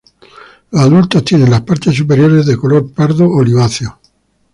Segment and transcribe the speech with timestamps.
[0.71, 3.99] Los adultos tienen las partes superiores de color pardo oliváceo.